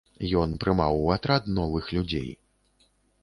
[0.43, 2.29] Ён прымаў у атрад новых людзей.